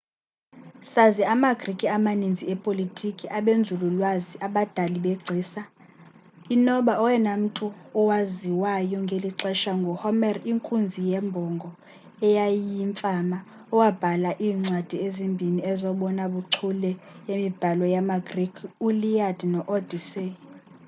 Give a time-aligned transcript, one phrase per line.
[0.93, 5.61] sazi ama-greek amaninzi epolitiki abenzululwazi abadali begcisa
[6.55, 7.65] inoba oyena mmtu
[7.99, 11.69] owaziwayo welixesha ngu-homer inkunzi yembongo
[12.27, 13.37] eyayiyimfama
[13.73, 16.91] owabhala iimcwadi ezimbhini ezobona buchule
[17.27, 18.55] zemibhalo yama-greek
[18.85, 20.31] u-iliad no-odyssey